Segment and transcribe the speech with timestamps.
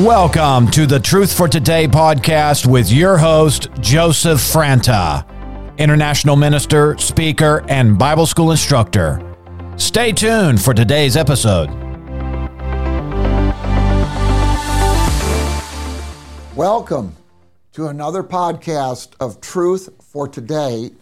[0.00, 5.26] Welcome to the Truth for Today podcast with your host, Joseph Franta,
[5.76, 9.20] international minister, speaker, and Bible school instructor.
[9.76, 11.68] Stay tuned for today's episode.
[16.56, 17.14] Welcome
[17.72, 20.92] to another podcast of Truth for Today.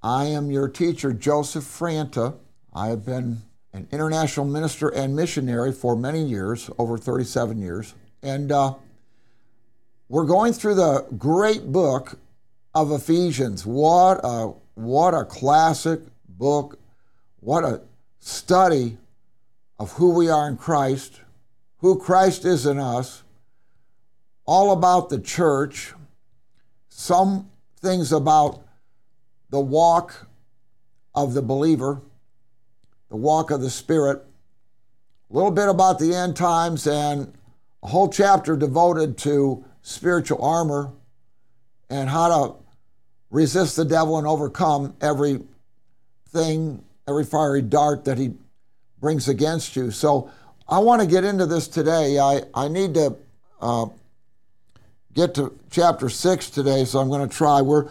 [0.00, 2.36] I am your teacher, Joseph Franta.
[2.72, 3.42] I have been
[3.72, 7.94] an international minister and missionary for many years, over 37 years.
[8.22, 8.74] And uh,
[10.08, 12.18] we're going through the great book
[12.74, 13.64] of Ephesians.
[13.64, 16.78] What a, what a classic book.
[17.38, 17.82] What a
[18.18, 18.98] study
[19.78, 21.20] of who we are in Christ,
[21.78, 23.22] who Christ is in us,
[24.44, 25.94] all about the church,
[26.88, 28.62] some things about
[29.48, 30.28] the walk
[31.14, 32.02] of the believer
[33.10, 34.24] the walk of the Spirit,
[35.30, 37.32] a little bit about the end times, and
[37.82, 40.92] a whole chapter devoted to spiritual armor
[41.90, 42.54] and how to
[43.30, 45.40] resist the devil and overcome every
[46.28, 48.32] thing, every fiery dart that he
[49.00, 49.90] brings against you.
[49.90, 50.30] So
[50.68, 52.18] I want to get into this today.
[52.18, 53.16] I, I need to
[53.60, 53.86] uh,
[55.14, 57.60] get to chapter six today, so I'm going to try.
[57.60, 57.88] We're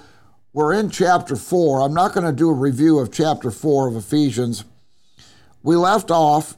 [0.53, 1.81] we're in chapter four.
[1.81, 4.63] I'm not going to do a review of chapter four of Ephesians
[5.69, 6.57] we left off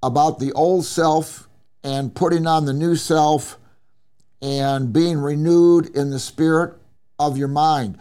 [0.00, 1.48] about the old self
[1.82, 3.58] and putting on the new self
[4.40, 6.72] and being renewed in the spirit
[7.18, 7.98] of your mind.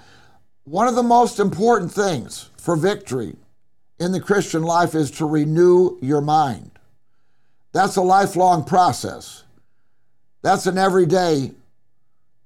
[0.66, 3.36] One of the most important things for victory
[4.00, 6.70] in the Christian life is to renew your mind.
[7.72, 9.46] That's a lifelong process.
[10.44, 11.54] That's an everyday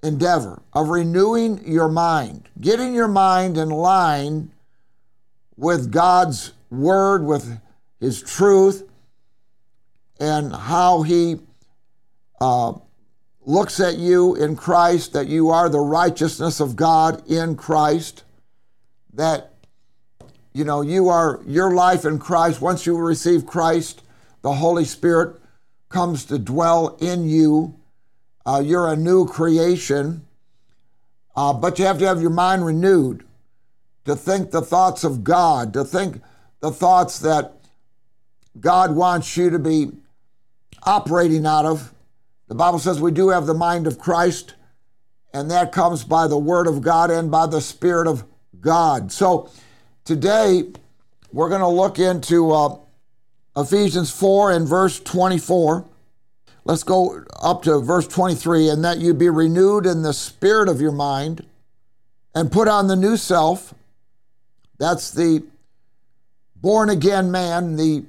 [0.01, 4.53] endeavor of renewing your mind, getting your mind in line
[5.57, 7.59] with God's word, with
[7.99, 8.87] his truth,
[10.19, 11.37] and how he
[12.39, 12.73] uh,
[13.45, 18.23] looks at you in Christ, that you are the righteousness of God in Christ,
[19.13, 19.53] that
[20.53, 22.61] you know you are your life in Christ.
[22.61, 24.01] Once you receive Christ,
[24.41, 25.39] the Holy Spirit
[25.89, 27.75] comes to dwell in you.
[28.45, 30.25] Uh, you're a new creation,
[31.35, 33.25] uh, but you have to have your mind renewed
[34.05, 36.21] to think the thoughts of God, to think
[36.61, 37.56] the thoughts that
[38.59, 39.91] God wants you to be
[40.83, 41.93] operating out of.
[42.47, 44.55] The Bible says we do have the mind of Christ,
[45.33, 48.23] and that comes by the Word of God and by the Spirit of
[48.59, 49.11] God.
[49.11, 49.49] So
[50.05, 50.63] today
[51.31, 52.77] we're going to look into uh,
[53.55, 55.85] Ephesians 4 and verse 24.
[56.63, 60.81] Let's go up to verse 23 and that you be renewed in the spirit of
[60.81, 61.45] your mind
[62.35, 63.73] and put on the new self.
[64.77, 65.43] That's the
[66.55, 68.03] born again man, the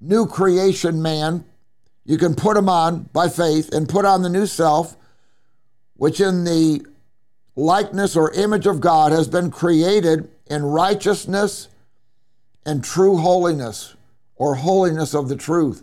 [0.00, 1.44] new creation man.
[2.04, 4.96] You can put him on by faith and put on the new self,
[5.94, 6.86] which in the
[7.56, 11.68] likeness or image of God has been created in righteousness
[12.64, 13.94] and true holiness
[14.36, 15.82] or holiness of the truth.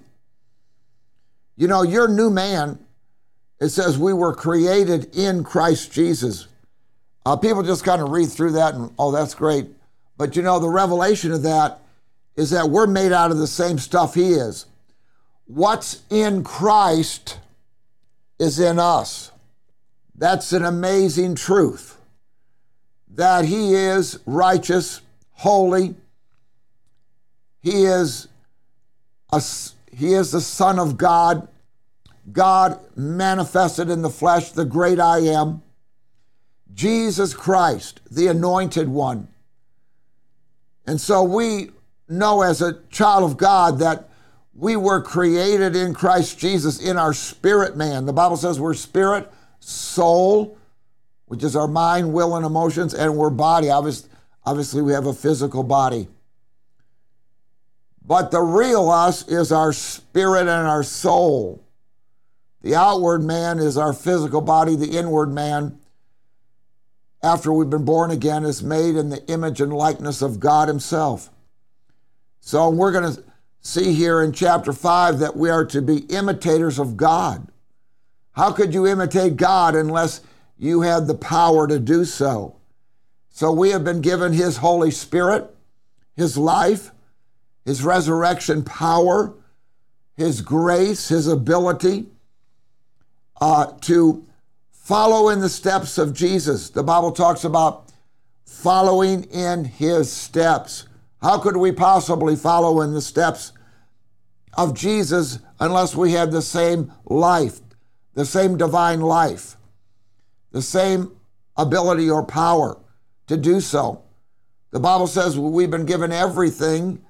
[1.57, 2.79] You know, your new man,
[3.59, 6.47] it says we were created in Christ Jesus.
[7.25, 9.67] Uh, people just kind of read through that and, oh, that's great.
[10.17, 11.81] But you know, the revelation of that
[12.35, 14.65] is that we're made out of the same stuff He is.
[15.45, 17.39] What's in Christ
[18.39, 19.31] is in us.
[20.15, 21.97] That's an amazing truth.
[23.13, 25.01] That He is righteous,
[25.31, 25.95] holy.
[27.61, 28.27] He is
[29.31, 29.41] a,
[29.91, 31.47] He is the Son of God,
[32.31, 35.61] God manifested in the flesh, the great I am.
[36.73, 39.29] Jesus Christ, the anointed one.
[40.85, 41.69] And so we
[42.07, 44.09] know as a child of God that
[44.53, 48.05] we were created in Christ Jesus in our spirit man.
[48.05, 50.57] The Bible says we're spirit, soul,
[51.25, 53.69] which is our mind, will, and emotions, and we're body.
[53.69, 54.09] Obviously,
[54.45, 56.07] obviously we have a physical body.
[58.05, 61.63] But the real us is our spirit and our soul.
[62.61, 65.79] The outward man is our physical body, the inward man,
[67.21, 71.29] after we've been born again, is made in the image and likeness of God Himself.
[72.45, 73.23] So we're going to
[73.61, 77.47] see here in chapter 5 that we are to be imitators of God.
[78.33, 80.21] How could you imitate God unless
[80.55, 82.55] you had the power to do so?
[83.31, 85.55] So we have been given His Holy Spirit,
[86.15, 86.91] His life,
[87.65, 89.33] His resurrection power,
[90.15, 92.05] His grace, His ability
[93.41, 94.23] uh, to
[94.71, 96.69] follow in the steps of Jesus.
[96.69, 97.91] The Bible talks about
[98.45, 100.85] following in His steps.
[101.21, 103.51] How could we possibly follow in the steps
[104.55, 107.59] of Jesus unless we have the same life,
[108.13, 109.57] the same divine life,
[110.51, 111.11] the same
[111.57, 112.77] ability or power
[113.27, 114.03] to do so.
[114.71, 117.03] The Bible says we've been given everything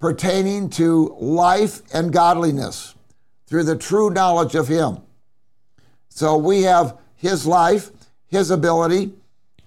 [0.00, 2.94] pertaining to life and godliness
[3.46, 4.98] through the true knowledge of Him.
[6.08, 7.90] So we have His life,
[8.26, 9.12] His ability,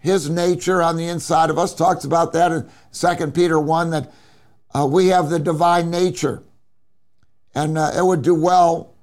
[0.07, 1.75] His nature on the inside of us.
[1.75, 4.13] Talks about that in 2 Peter 1 that
[4.74, 6.44] uh, we have the divine nature.
[7.54, 8.94] And uh, it would do well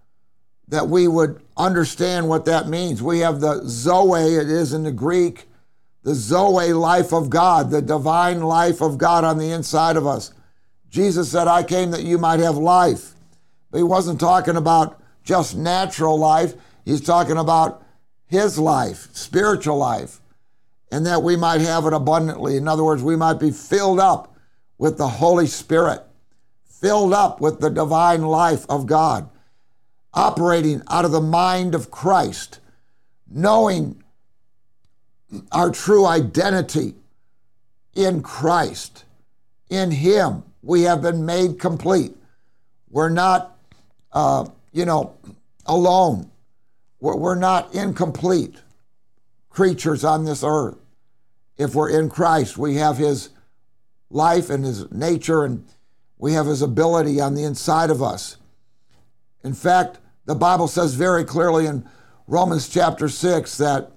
[0.68, 3.02] that we would understand what that means.
[3.02, 5.46] We have the Zoe, it is in the Greek,
[6.04, 10.32] the Zoe life of God, the divine life of God on the inside of us.
[10.88, 13.12] Jesus said, I came that you might have life.
[13.70, 16.54] But he wasn't talking about just natural life,
[16.86, 17.84] he's talking about
[18.26, 20.20] his life, spiritual life,
[20.90, 22.56] and that we might have it abundantly.
[22.56, 24.36] In other words, we might be filled up
[24.78, 26.02] with the Holy Spirit,
[26.64, 29.28] filled up with the divine life of God
[30.14, 32.60] operating out of the mind of Christ,
[33.28, 34.02] knowing
[35.52, 36.94] our true identity
[37.94, 39.04] in Christ.
[39.68, 42.14] In Him, we have been made complete.
[42.88, 43.58] We're not,
[44.12, 45.14] uh, you know,
[45.66, 46.30] alone.
[47.00, 48.56] We're, we're not incomplete
[49.54, 50.76] creatures on this earth.
[51.56, 53.30] If we're in Christ, we have His
[54.10, 55.64] life and His nature, and
[56.18, 58.36] we have His ability on the inside of us.
[59.44, 61.88] In fact, the Bible says very clearly in
[62.26, 63.92] Romans chapter 6 that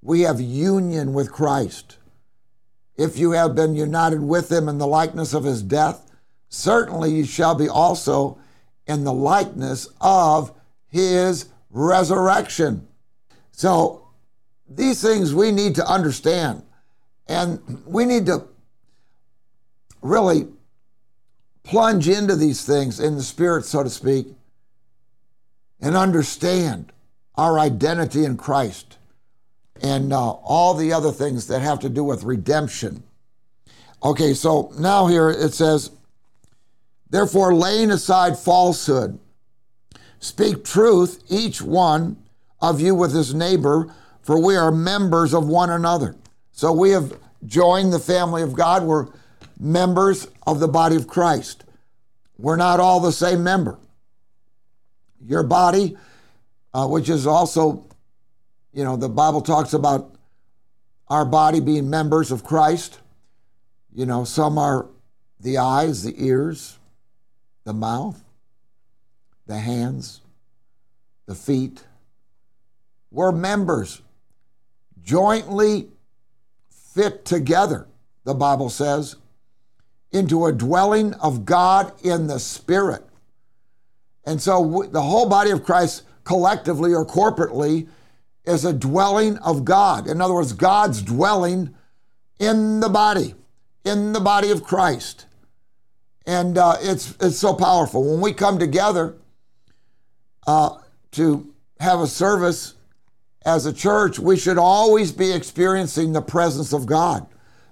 [0.00, 1.98] we have union with Christ.
[2.96, 6.10] If you have been united with him in the likeness of his death,
[6.48, 8.38] certainly you shall be also
[8.86, 10.52] in the likeness of
[10.86, 12.86] his resurrection.
[13.52, 13.99] So,
[14.70, 16.62] these things we need to understand,
[17.26, 18.44] and we need to
[20.00, 20.46] really
[21.64, 24.28] plunge into these things in the spirit, so to speak,
[25.80, 26.92] and understand
[27.34, 28.96] our identity in Christ
[29.82, 33.02] and uh, all the other things that have to do with redemption.
[34.02, 35.90] Okay, so now here it says,
[37.08, 39.18] therefore, laying aside falsehood,
[40.18, 42.16] speak truth, each one
[42.60, 46.16] of you with his neighbor, for we are members of one another.
[46.52, 48.84] So we have joined the family of God.
[48.84, 49.08] We're
[49.58, 51.64] members of the body of Christ.
[52.38, 53.78] We're not all the same member
[55.26, 55.96] your body,
[56.72, 57.86] uh, which is also,
[58.72, 60.14] you know, the Bible talks about
[61.08, 62.98] our body being members of Christ.
[63.92, 64.86] You know, some are
[65.40, 66.78] the eyes, the ears,
[67.64, 68.22] the mouth,
[69.46, 70.20] the hands,
[71.26, 71.84] the feet.
[73.10, 74.02] We're members,
[75.10, 75.88] jointly
[76.70, 77.88] fit together,
[78.22, 79.16] the Bible says,
[80.12, 83.04] into a dwelling of God in the Spirit.
[84.24, 87.88] And so the whole body of Christ, collectively or corporately,
[88.44, 90.06] is a dwelling of God.
[90.06, 91.74] In other words, God's dwelling
[92.38, 93.34] in the body,
[93.84, 95.26] in the body of Christ.
[96.24, 98.08] And uh, it's, it's so powerful.
[98.08, 99.16] When we come together
[100.46, 100.78] uh,
[101.12, 102.74] to have a service
[103.44, 107.26] as a church, we should always be experiencing the presence of God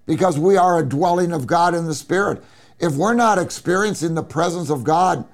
[0.06, 2.42] because we are a dwelling of God in the Spirit.
[2.78, 5.26] If we're not experiencing the presence of God,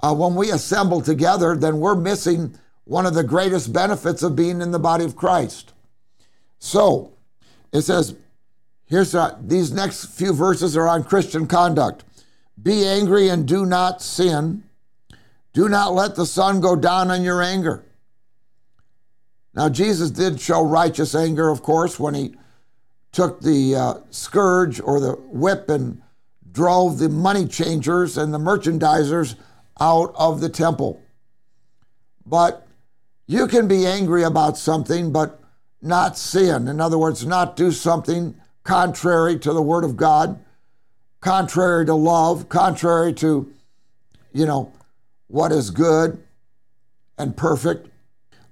[0.00, 4.60] uh, when we assemble together, then we're missing one of the greatest benefits of being
[4.60, 5.72] in the body of Christ.
[6.58, 7.12] So
[7.72, 8.14] it says,
[8.86, 12.04] here's a, these next few verses are on Christian conduct.
[12.62, 14.64] Be angry and do not sin.
[15.52, 17.84] Do not let the sun go down on your anger.
[19.54, 22.34] Now, Jesus did show righteous anger, of course, when he
[23.12, 26.00] took the uh, scourge or the whip and
[26.52, 29.34] drove the money changers and the merchandisers
[29.80, 31.02] out of the temple.
[32.24, 32.66] But
[33.26, 35.40] you can be angry about something, but
[35.82, 36.68] not sin.
[36.68, 40.38] In other words, not do something contrary to the Word of God,
[41.20, 43.52] contrary to love, contrary to,
[44.32, 44.72] you know,
[45.26, 46.22] what is good
[47.18, 47.89] and perfect.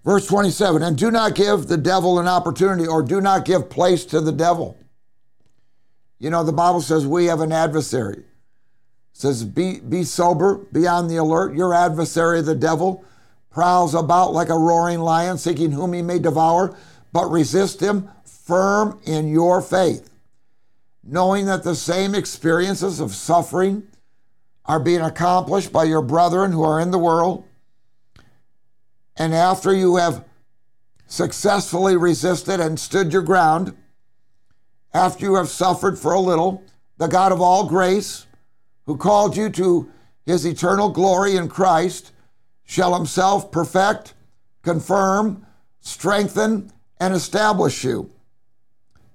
[0.09, 4.07] Verse 27 And do not give the devil an opportunity or do not give place
[4.07, 4.79] to the devil.
[6.19, 8.25] You know, the Bible says we have an adversary
[9.19, 11.53] says, be, be sober, be on the alert.
[11.53, 13.05] Your adversary, the devil,
[13.51, 16.77] prowls about like a roaring lion, seeking whom he may devour,
[17.13, 20.09] but resist him firm in your faith,
[21.03, 23.83] knowing that the same experiences of suffering
[24.65, 27.45] are being accomplished by your brethren who are in the world.
[29.19, 30.25] And after you have
[31.07, 33.77] successfully resisted and stood your ground,
[34.95, 36.63] after you have suffered for a little,
[36.97, 38.27] the God of all grace,
[38.87, 39.91] who called you to
[40.25, 42.13] his eternal glory in Christ,
[42.65, 44.15] shall himself perfect,
[44.63, 45.45] confirm,
[45.81, 46.71] strengthen,
[47.01, 48.11] and establish you.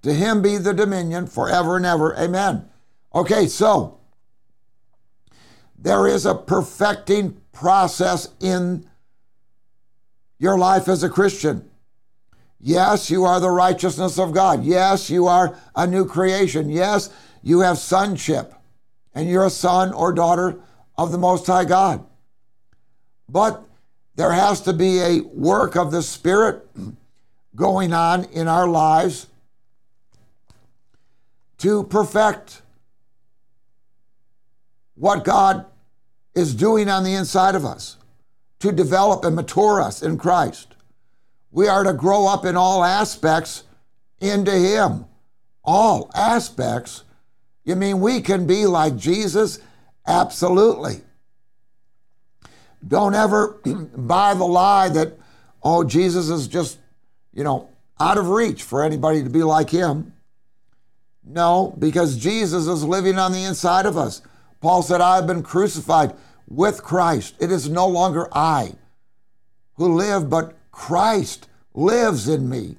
[0.02, 2.16] To him be the dominion forever and ever.
[2.18, 2.70] Amen.
[3.16, 4.00] Okay, so
[5.78, 8.90] there is a perfecting process in
[10.40, 11.70] your life as a Christian.
[12.60, 14.64] Yes, you are the righteousness of God.
[14.64, 16.70] Yes, you are a new creation.
[16.70, 17.10] Yes,
[17.42, 18.54] you have sonship,
[19.14, 20.60] and you're a son or daughter
[20.98, 22.06] of the Most High God.
[23.28, 23.64] But
[24.16, 26.66] there has to be a work of the Spirit
[27.56, 29.28] going on in our lives
[31.58, 32.62] to perfect
[34.96, 35.66] what God
[36.36, 37.98] is doing on the inside of us,
[38.64, 40.76] to develop and mature us in Christ.
[41.52, 43.64] We are to grow up in all aspects
[44.22, 45.04] into Him.
[45.66, 47.04] All aspects.
[47.66, 49.60] You mean we can be like Jesus?
[50.08, 51.02] Absolutely.
[52.88, 53.60] Don't ever
[53.98, 55.18] buy the lie that,
[55.62, 56.80] oh, Jesus is just,
[57.34, 57.68] you know,
[58.00, 60.14] out of reach for anybody to be like him.
[61.26, 64.22] No, because Jesus is living on the inside of us.
[64.62, 66.14] Paul said, I have been crucified
[66.48, 67.36] with Christ.
[67.40, 68.74] It is no longer I
[69.76, 72.78] who live, but Christ lives in me.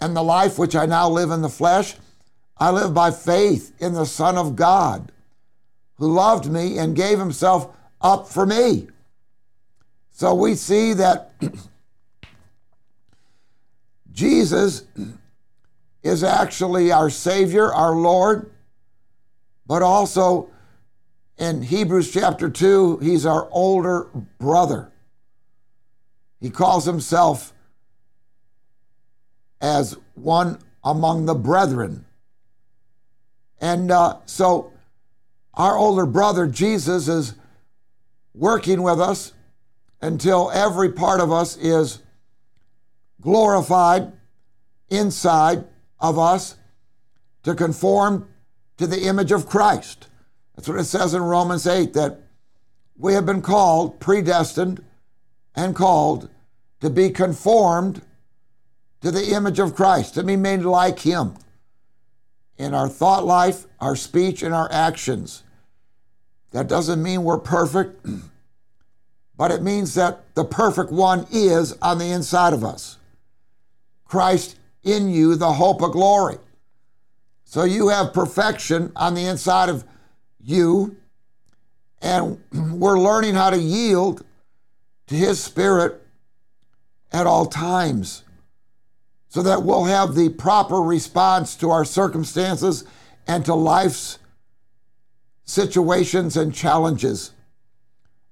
[0.00, 1.96] And the life which I now live in the flesh,
[2.58, 5.10] I live by faith in the Son of God,
[5.96, 8.88] who loved me and gave himself up for me.
[10.12, 11.32] So we see that
[14.12, 14.84] Jesus
[16.02, 18.50] is actually our Savior, our Lord,
[19.66, 20.50] but also
[21.38, 24.90] in Hebrews chapter 2, he's our older brother.
[26.40, 27.52] He calls himself
[29.60, 32.04] as one among the brethren.
[33.60, 34.72] And uh, so
[35.54, 37.34] our older brother, Jesus, is
[38.34, 39.32] working with us
[40.00, 42.02] until every part of us is
[43.20, 44.12] glorified
[44.90, 45.64] inside
[45.98, 46.56] of us
[47.42, 48.28] to conform
[48.76, 50.08] to the image of Christ.
[50.56, 52.20] That's what it says in Romans 8 that
[52.96, 54.82] we have been called, predestined,
[55.54, 56.30] and called
[56.80, 58.02] to be conformed
[59.02, 61.34] to the image of Christ, to be made like Him
[62.56, 65.42] in our thought life, our speech, and our actions.
[66.52, 68.06] That doesn't mean we're perfect,
[69.36, 72.96] but it means that the perfect one is on the inside of us.
[74.06, 76.38] Christ in you, the hope of glory.
[77.44, 79.84] So you have perfection on the inside of
[80.46, 80.96] you,
[82.00, 84.24] and we're learning how to yield
[85.08, 86.00] to His Spirit
[87.12, 88.22] at all times
[89.28, 92.84] so that we'll have the proper response to our circumstances
[93.26, 94.18] and to life's
[95.44, 97.32] situations and challenges.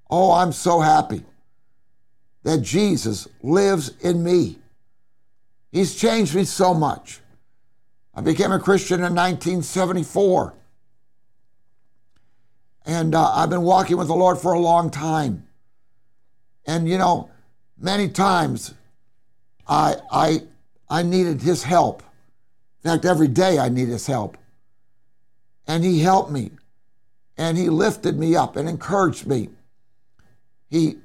[0.08, 1.24] Oh, I'm so happy
[2.42, 4.58] that Jesus lives in me.
[5.72, 7.20] He's changed me so much.
[8.14, 10.54] I became a Christian in 1974.
[12.84, 15.46] And uh, I've been walking with the Lord for a long time.
[16.66, 17.30] And, you know,
[17.78, 18.74] many times
[19.66, 20.42] I, I,
[20.88, 22.02] I needed His help.
[22.84, 24.36] In fact, every day I need His help.
[25.66, 26.50] And He helped me
[27.36, 29.48] and he lifted me up and encouraged me.
[30.70, 30.96] He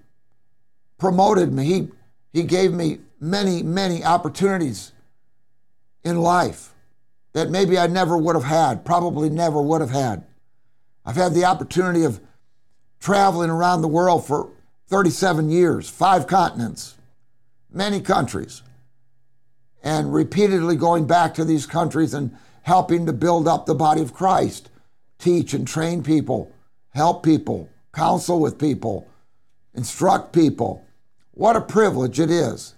[0.97, 1.65] promoted me.
[1.65, 1.87] He,
[2.33, 4.91] he gave me many, many opportunities
[6.03, 6.73] in life
[7.33, 10.23] that maybe I never would have had, probably never would have had.
[11.05, 12.21] I've had the opportunity of
[12.99, 14.51] traveling around the world for
[14.87, 16.95] 37 years, five continents,
[17.71, 18.63] many countries,
[19.83, 24.13] and repeatedly going back to these countries and helping to build up the body of
[24.13, 24.69] Christ
[25.17, 26.51] teach and train people,
[26.91, 29.07] help people, counsel with people,
[29.73, 30.85] instruct people.
[31.31, 32.73] What a privilege it is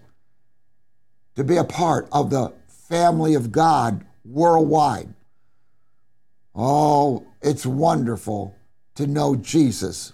[1.36, 5.14] to be a part of the family of God worldwide.
[6.54, 8.56] Oh, it's wonderful
[8.96, 10.14] to know Jesus.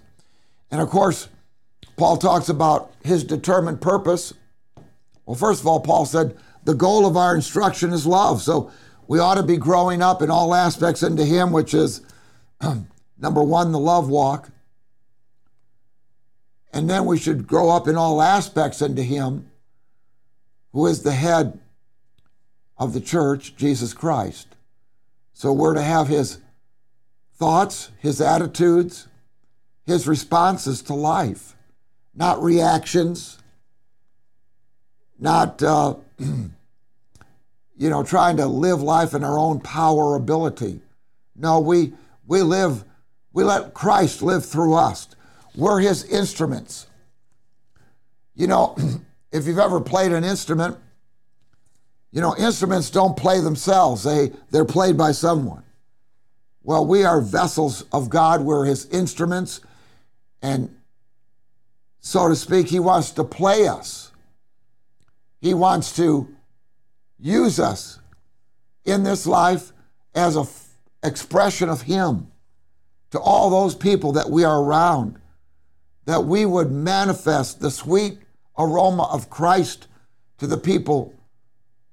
[0.72, 1.30] And of course,
[1.96, 4.34] Paul talks about his determined purpose.
[5.26, 8.42] Well, first of all, Paul said the goal of our instruction is love.
[8.42, 8.72] So
[9.08, 12.02] we ought to be growing up in all aspects into him, which is
[13.18, 14.50] Number one, the love walk.
[16.72, 19.50] And then we should grow up in all aspects into Him
[20.72, 21.60] who is the head
[22.78, 24.48] of the church, Jesus Christ.
[25.34, 26.40] So we're to have His
[27.38, 29.08] thoughts, His attitudes,
[29.86, 31.56] His responses to life,
[32.14, 33.40] not reactions,
[35.20, 40.82] not, uh, you know, trying to live life in our own power ability.
[41.36, 41.94] No, we
[42.26, 42.84] we live
[43.32, 45.08] We let Christ live through us.
[45.56, 46.88] We're his instruments.
[48.36, 48.76] You know,
[49.32, 50.78] if you've ever played an instrument,
[52.12, 54.04] you know, instruments don't play themselves.
[54.04, 55.64] They they're played by someone.
[56.68, 58.42] Well, we are vessels of God.
[58.42, 59.62] We're his instruments.
[60.42, 60.76] And
[62.02, 64.12] so to speak, he wants to play us.
[65.40, 66.28] He wants to
[67.18, 68.00] use us
[68.84, 69.72] in this life
[70.14, 70.68] as an f-
[71.04, 72.28] expression of him
[73.12, 75.22] to all those people that we are around,
[76.04, 78.20] that we would manifest the sweet
[78.58, 79.88] aroma of Christ
[80.40, 81.14] to the people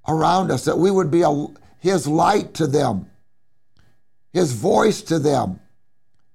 [0.08, 1.46] around us, that we would be a,
[1.78, 3.08] his light to them,
[4.34, 5.60] his voice to them,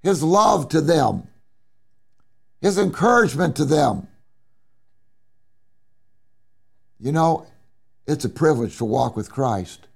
[0.02, 1.28] his love to them,
[2.62, 4.08] his encouragement to them.
[6.98, 7.46] You know,
[8.08, 9.88] it's a privilege to walk with Christ.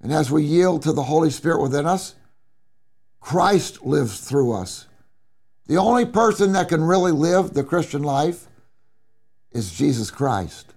[0.00, 2.14] And as we yield to the Holy Spirit within us,
[3.20, 4.86] Christ lives through us.
[5.66, 8.46] The only person that can really live the Christian life
[9.50, 10.74] is Jesus Christ.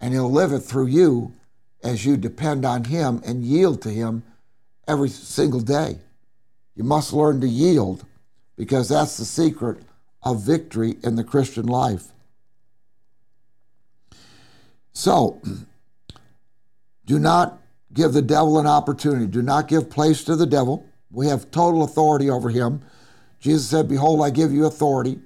[0.00, 1.34] And He'll live it through you
[1.84, 4.24] as you depend on Him and yield to Him
[4.86, 5.98] every single day.
[6.74, 8.04] You must learn to yield
[8.56, 9.78] because that's the secret
[10.22, 12.08] of victory in the Christian life.
[14.92, 15.40] So,
[17.06, 17.60] do not
[17.92, 19.26] give the devil an opportunity.
[19.26, 20.86] Do not give place to the devil.
[21.10, 22.82] We have total authority over him.
[23.40, 25.20] Jesus said, Behold, I give you authority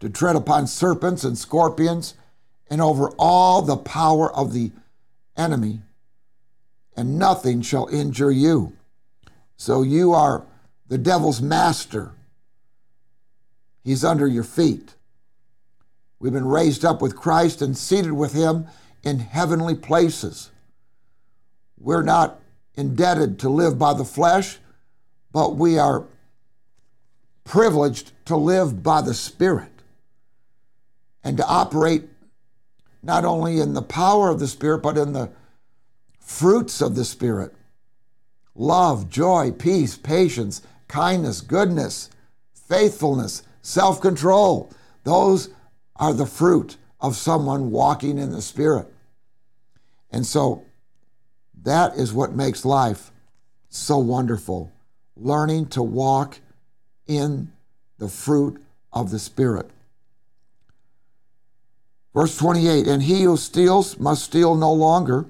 [0.00, 2.14] to tread upon serpents and scorpions
[2.70, 4.70] and over all the power of the
[5.36, 5.80] enemy,
[6.96, 8.74] and nothing shall injure you.
[9.58, 10.46] So you are
[10.86, 12.12] the devil's master.
[13.82, 14.94] He's under your feet.
[16.20, 18.66] We've been raised up with Christ and seated with him
[19.02, 20.50] in heavenly places.
[21.76, 22.40] We're not
[22.76, 24.58] indebted to live by the flesh,
[25.32, 26.06] but we are
[27.42, 29.72] privileged to live by the Spirit
[31.24, 32.04] and to operate
[33.02, 35.30] not only in the power of the Spirit, but in the
[36.20, 37.54] fruits of the Spirit
[38.58, 42.10] love, joy, peace, patience, kindness, goodness,
[42.52, 44.70] faithfulness, self control.
[45.04, 45.48] Those
[45.96, 48.88] are the fruit of someone walking in the Spirit.
[50.10, 50.64] And so
[51.62, 53.10] that is what makes life
[53.70, 54.72] so wonderful
[55.16, 56.38] learning to walk
[57.06, 57.50] in
[57.98, 59.70] the fruit of the Spirit.
[62.14, 65.26] Verse 28 And he who steals must steal no longer,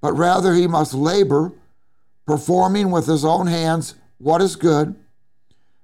[0.00, 1.52] but rather he must labor,
[2.28, 4.94] performing with his own hands what is good,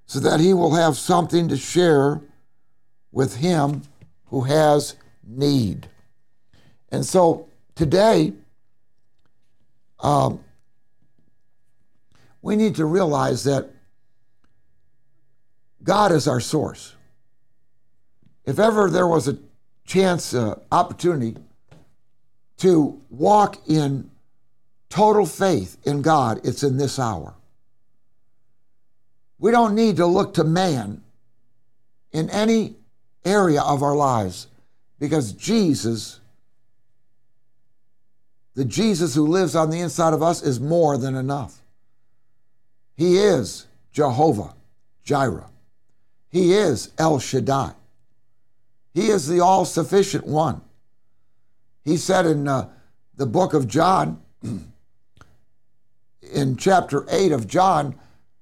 [0.04, 2.20] so that he will have something to share
[3.10, 3.80] with him
[4.26, 5.88] who has need.
[6.90, 8.34] And so today,
[10.00, 10.44] um,
[12.42, 13.70] we need to realize that
[15.82, 16.94] God is our source.
[18.44, 19.38] If ever there was a
[19.86, 21.40] chance, uh, opportunity
[22.58, 24.10] to walk in
[24.94, 27.34] total faith in God, it's in this hour.
[29.40, 31.02] We don't need to look to man
[32.12, 32.76] in any
[33.24, 34.46] area of our lives
[35.00, 36.20] because Jesus,
[38.54, 41.60] the Jesus who lives on the inside of us, is more than enough.
[42.96, 44.54] He is Jehovah
[45.02, 45.50] Jireh.
[46.30, 47.72] He is El Shaddai.
[48.92, 50.60] He is the all sufficient one.
[51.84, 52.70] He said in uh,
[53.16, 54.22] the book of John,
[56.44, 57.98] in chapter 8 of John,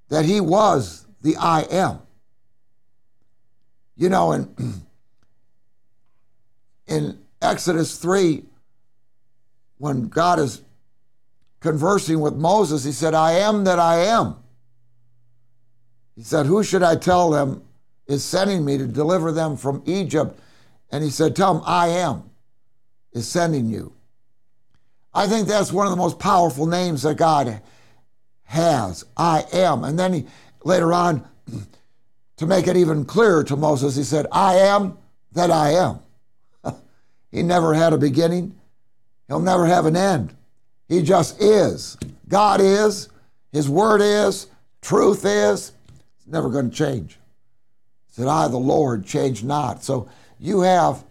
[0.08, 2.00] that he was the I am.
[3.96, 4.52] You know, in,
[6.88, 8.42] in Exodus 3,
[9.78, 10.62] when God is
[11.60, 14.36] conversing with Moses, he said, I am that I am.
[16.16, 17.62] He said, Who should I tell them
[18.08, 20.38] is sending me to deliver them from Egypt?
[20.90, 22.30] And he said, Tell them, I am
[23.12, 23.94] is sending you.
[25.14, 27.60] I think that's one of the most powerful names that God
[28.52, 29.04] has.
[29.16, 29.82] I am.
[29.82, 30.26] And then he
[30.62, 31.26] later on,
[32.36, 34.98] to make it even clearer to Moses, he said, I am
[35.32, 36.00] that I am.
[37.30, 38.54] he never had a beginning,
[39.26, 40.36] he'll never have an end.
[40.88, 41.96] He just is.
[42.28, 43.08] God is,
[43.52, 44.48] His Word is,
[44.82, 45.72] truth is,
[46.18, 47.18] it's never going to change.
[48.08, 49.82] He said, I, the Lord, change not.
[49.82, 51.04] So you have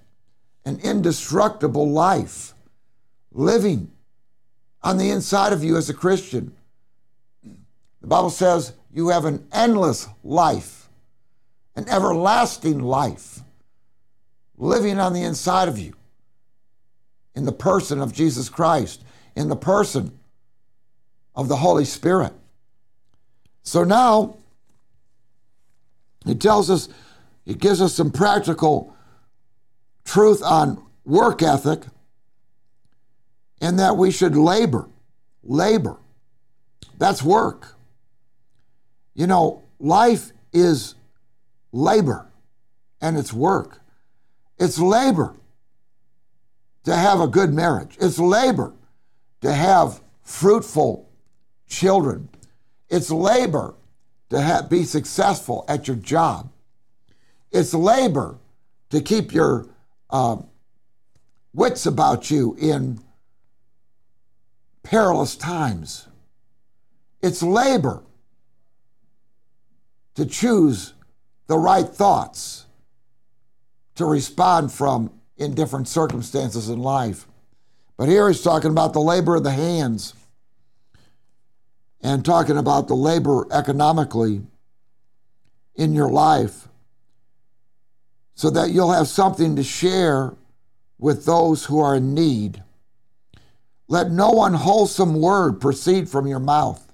[0.63, 2.53] an indestructible life
[3.31, 3.91] living
[4.83, 6.53] on the inside of you as a Christian.
[8.01, 10.89] The Bible says you have an endless life,
[11.75, 13.39] an everlasting life
[14.57, 15.93] living on the inside of you
[17.35, 19.03] in the person of Jesus Christ,
[19.35, 20.19] in the person
[21.35, 22.33] of the Holy Spirit.
[23.63, 24.35] So now
[26.25, 26.89] He tells us,
[27.45, 28.95] he gives us some practical
[30.05, 31.81] truth on work ethic
[33.59, 34.87] and that we should labor.
[35.43, 35.97] Labor.
[36.97, 37.75] That's work.
[39.13, 40.95] You know, life is
[41.71, 42.27] labor
[43.01, 43.79] and it's work.
[44.57, 45.35] It's labor
[46.83, 47.97] to have a good marriage.
[47.99, 48.73] It's labor
[49.41, 51.09] to have fruitful
[51.67, 52.29] children.
[52.89, 53.75] It's labor
[54.29, 56.51] to have, be successful at your job.
[57.51, 58.37] It's labor
[58.89, 59.67] to keep your
[60.09, 60.37] uh,
[61.53, 62.99] wits about you in
[64.83, 66.07] perilous times.
[67.21, 68.03] It's labor
[70.21, 70.93] to choose
[71.47, 72.67] the right thoughts
[73.95, 77.25] to respond from in different circumstances in life.
[77.97, 80.13] But here he's talking about the labor of the hands
[82.01, 84.43] and talking about the labor economically
[85.75, 86.67] in your life
[88.35, 90.35] so that you'll have something to share
[90.99, 92.61] with those who are in need.
[93.87, 96.90] Let no unwholesome word proceed from your mouth.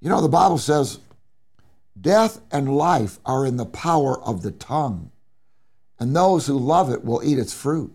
[0.00, 0.98] You know, the Bible says,
[2.00, 5.10] death and life are in the power of the tongue,
[5.98, 7.92] and those who love it will eat its fruit.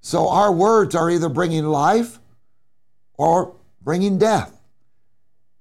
[0.00, 2.18] So our words are either bringing life
[3.18, 4.58] or bringing death.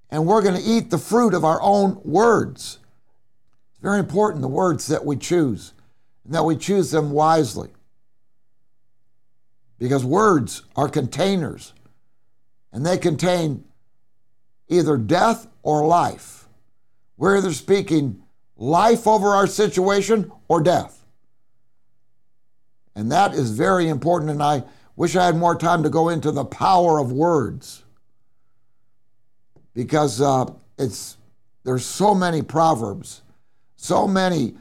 [0.09, 2.79] And we're going to eat the fruit of our own words.
[3.71, 5.73] It's very important the words that we choose
[6.23, 7.69] and that we choose them wisely.
[9.77, 11.73] Because words are containers
[12.71, 13.65] and they contain
[14.69, 16.47] either death or life.
[17.17, 18.21] We're either speaking
[18.55, 21.05] life over our situation or death.
[22.95, 24.31] And that is very important.
[24.31, 24.63] And I
[24.95, 27.83] wish I had more time to go into the power of words
[29.73, 30.45] because uh,
[30.77, 31.17] it's
[31.63, 33.21] there's so many proverbs,
[33.75, 34.55] so many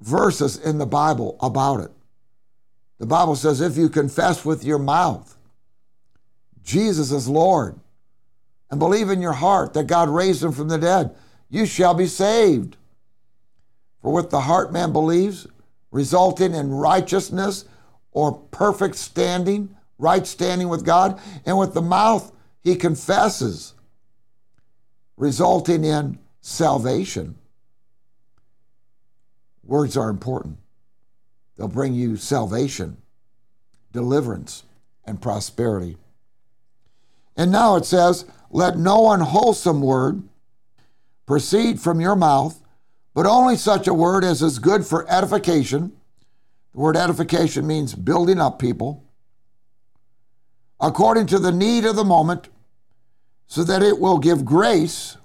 [0.00, 1.90] verses in the Bible about it.
[2.98, 5.36] The Bible says, if you confess with your mouth
[6.62, 7.78] Jesus is Lord
[8.72, 11.14] and believe in your heart that God raised him from the dead,
[11.50, 12.78] you shall be saved.
[14.00, 15.46] For with the heart man believes,
[15.90, 17.66] resulting in righteousness
[18.12, 22.32] or perfect standing, right standing with God, and with the mouth
[22.62, 23.74] he confesses,
[25.18, 27.36] resulting in salvation.
[29.64, 30.56] Words are important.
[31.58, 32.96] They'll bring you salvation,
[33.92, 34.64] deliverance,
[35.04, 35.98] and prosperity.
[37.36, 40.22] And now it says, Let no unwholesome word
[41.26, 42.62] proceed from your mouth,
[43.14, 45.92] but only such a word as is good for edification.
[46.72, 49.04] The word edification means building up people
[50.82, 52.48] according to the need of the moment,
[53.46, 55.16] so that it will give grace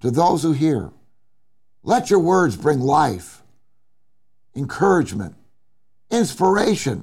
[0.00, 0.92] to those who hear.
[1.82, 3.42] Let your words bring life,
[4.54, 5.34] encouragement,
[6.10, 7.02] inspiration,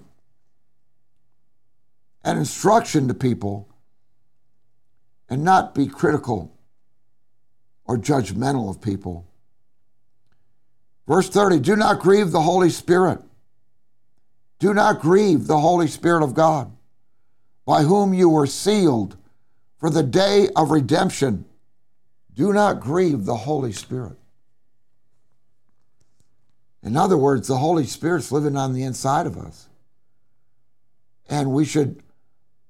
[2.24, 3.67] and instruction to people,
[5.30, 6.58] and not be critical
[7.86, 9.28] or judgmental of people.
[11.08, 13.22] Verse 30 Do not grieve the Holy Spirit.
[14.60, 16.76] Do not grieve the Holy Spirit of God,
[17.66, 19.16] by whom you were sealed
[19.78, 21.46] for the day of redemption.
[22.34, 24.18] Do not grieve the Holy Spirit.
[26.84, 29.68] In other words, the Holy Spirit's living on the inside of us.
[31.30, 32.02] And we should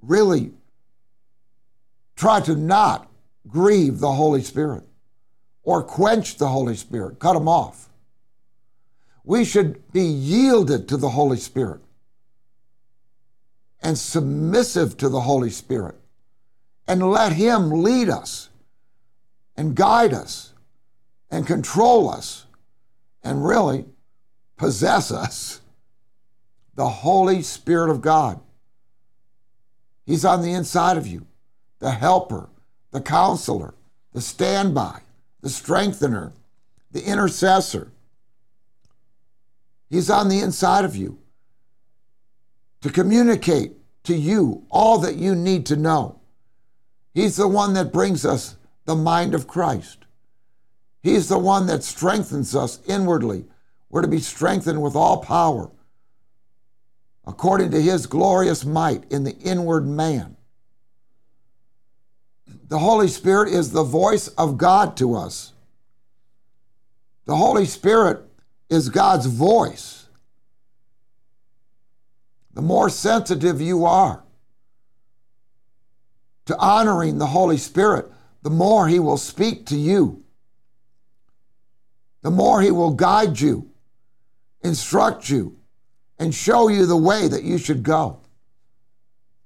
[0.02, 0.52] really
[2.17, 3.10] try to not
[3.47, 4.84] grieve the Holy Spirit
[5.63, 7.88] or quench the Holy Spirit, cut them off.
[9.23, 11.82] We should be yielded to the Holy Spirit
[13.82, 15.95] and submissive to the Holy Spirit
[16.88, 18.49] and let Him lead us
[19.56, 20.53] and guide us
[21.30, 22.45] and control us
[23.23, 23.86] and really
[24.56, 25.62] possess us.
[26.75, 28.39] The Holy Spirit of God.
[30.06, 31.26] He's on the inside of you,
[31.79, 32.49] the helper,
[32.91, 33.73] the counselor,
[34.13, 35.01] the standby,
[35.41, 36.33] the strengthener,
[36.91, 37.91] the intercessor.
[39.89, 41.19] He's on the inside of you
[42.81, 46.19] to communicate to you all that you need to know.
[47.13, 50.05] He's the one that brings us the mind of Christ.
[51.01, 53.45] He's the one that strengthens us inwardly.
[53.89, 55.71] We're to be strengthened with all power
[57.27, 60.37] according to his glorious might in the inward man.
[62.67, 65.53] The Holy Spirit is the voice of God to us.
[67.25, 68.21] The Holy Spirit
[68.69, 70.08] is God's voice.
[72.53, 74.23] The more sensitive you are
[76.45, 80.23] to honoring the Holy Spirit, the more He will speak to you
[82.27, 83.69] the more He will guide you,
[84.62, 85.56] instruct you,
[86.19, 88.19] and show you the way that you should go.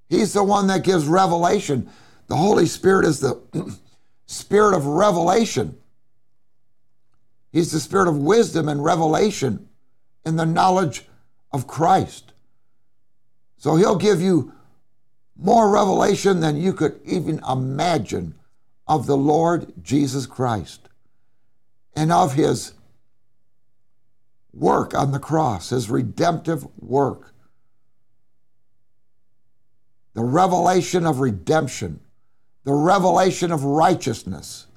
[0.10, 1.90] He's the one that gives revelation.
[2.32, 3.42] The Holy Spirit is the
[4.26, 5.78] spirit of revelation.
[7.52, 9.68] He's the spirit of wisdom and revelation
[10.26, 11.10] in the knowledge
[11.52, 12.32] of Christ.
[13.58, 14.54] So he'll give you
[15.36, 18.36] more revelation than you could even imagine
[18.88, 20.88] of the Lord Jesus Christ
[21.98, 22.76] and of his
[24.54, 27.34] work on the cross, his redemptive work.
[30.14, 32.00] The revelation of redemption,
[32.64, 34.68] the revelation of righteousness,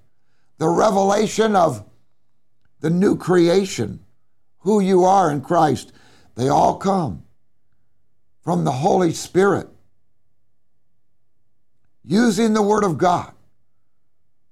[0.58, 1.84] the revelation of
[2.80, 4.00] the new creation,
[4.60, 5.92] who you are in Christ,
[6.34, 7.24] they all come
[8.40, 9.68] from the Holy Spirit.
[12.04, 13.32] Using the Word of God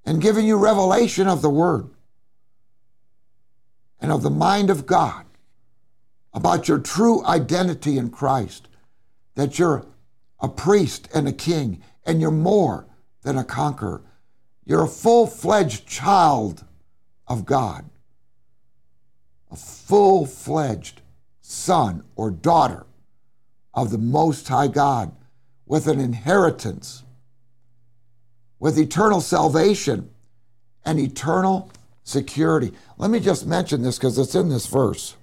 [0.05, 1.91] and giving you revelation of the Word
[4.01, 5.27] and of the mind of God
[6.35, 8.69] about your true identity in Christ,
[9.35, 9.87] that you're
[10.41, 12.87] a priest and a king, and you're more
[13.23, 14.03] than a conqueror.
[14.65, 16.65] You're a full fledged child
[17.27, 17.89] of God,
[19.51, 21.01] a full fledged
[21.41, 22.87] son or daughter
[23.75, 25.13] of the Most High God
[25.67, 27.03] with an inheritance,
[28.59, 30.11] with eternal salvation
[30.85, 31.71] and eternal
[32.05, 32.73] security.
[32.99, 35.17] Let me just mention this because it's in this verse.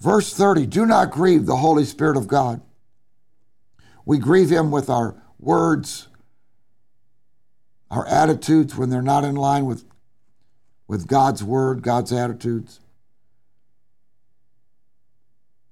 [0.00, 2.60] Verse 30 Do not grieve the Holy Spirit of God.
[4.04, 6.08] We grieve Him with our words,
[7.90, 9.84] our attitudes when they're not in line with,
[10.88, 12.80] with God's word, God's attitudes.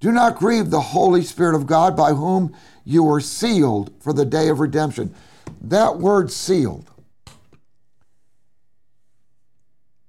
[0.00, 4.27] Do not grieve the Holy Spirit of God by whom you were sealed for the
[4.27, 5.14] day of redemption.
[5.62, 6.90] That word sealed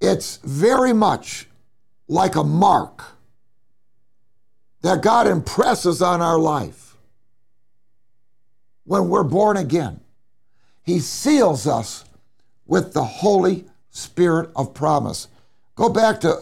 [0.05, 1.47] it's very much
[2.07, 3.03] like a mark
[4.81, 6.84] that God impresses on our life
[8.85, 9.99] when we're born again.
[10.83, 12.05] He seals us
[12.65, 15.27] with the Holy Spirit of promise.
[15.75, 16.41] Go back to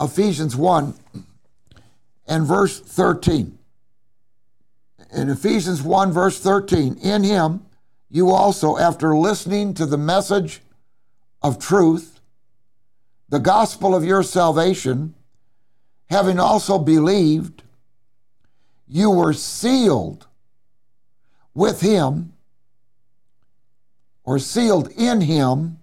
[0.00, 0.94] Ephesians 1
[2.26, 3.58] and verse 13.
[5.12, 7.62] In Ephesians 1, verse 13, in him
[8.10, 10.60] you also, after listening to the message
[11.42, 12.20] of truth,
[13.28, 15.14] the gospel of your salvation,
[16.08, 17.62] having also believed,
[18.88, 20.26] you were sealed
[21.54, 22.32] with him
[24.24, 25.78] or sealed in him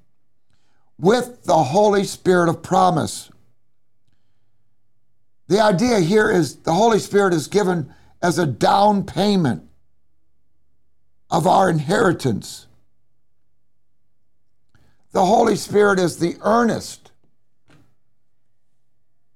[0.97, 3.29] with the Holy Spirit of promise.
[5.47, 9.67] The idea here is the Holy Spirit is given as a down payment
[11.29, 12.67] of our inheritance
[15.13, 17.11] the Holy Spirit is the earnest,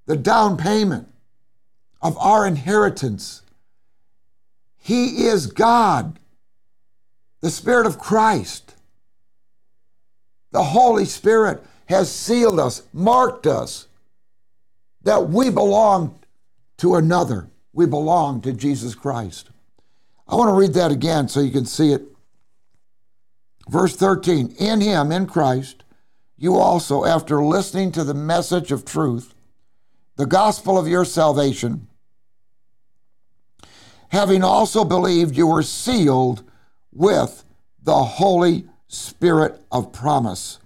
[0.08, 1.08] the down payment
[2.02, 3.44] of our inheritance.
[4.88, 6.18] He is God,
[7.42, 8.76] the Spirit of Christ.
[10.52, 13.88] The Holy Spirit has sealed us, marked us,
[15.04, 16.18] that we belong
[16.78, 17.50] to another.
[17.74, 19.50] We belong to Jesus Christ.
[20.28, 22.04] I want to read that again so you can see it
[23.70, 25.84] Verse 13 In him, in Christ,
[26.38, 29.34] you also, after listening to the message of truth,
[30.16, 31.87] the gospel of your salvation,
[34.10, 36.44] having also believed, you were sealed
[36.92, 37.44] with
[37.84, 40.60] the Holy Spirit of promise.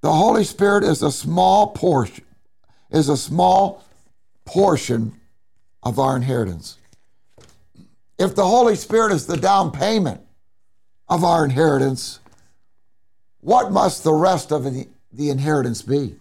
[0.00, 2.24] The Holy Spirit is a small portion,
[2.90, 3.84] is a small
[4.44, 5.20] portion
[5.82, 6.76] of our inheritance.
[8.18, 10.20] If the Holy Spirit is the down payment
[11.08, 12.20] of our inheritance,
[13.40, 16.16] what must the rest of the, the inheritance be?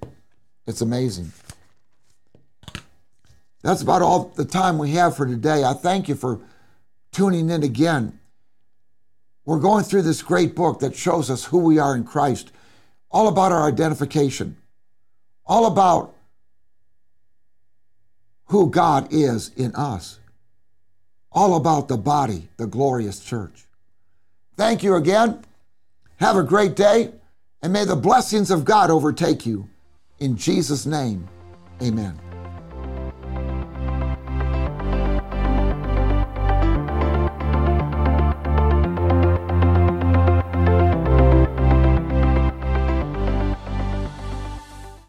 [0.68, 1.32] It's amazing.
[3.62, 5.64] That's about all the time we have for today.
[5.64, 6.40] I thank you for
[7.12, 8.20] tuning in again.
[9.46, 12.52] We're going through this great book that shows us who we are in Christ,
[13.12, 14.58] all about our identification,
[15.46, 16.16] all about
[18.46, 20.20] who God is in us,
[21.32, 23.66] all about the body, the glorious church.
[24.58, 25.44] Thank you again.
[26.18, 27.12] Have a great day,
[27.62, 29.70] and may the blessings of God overtake you.
[30.20, 31.28] In Jesus' name,
[31.82, 32.31] amen.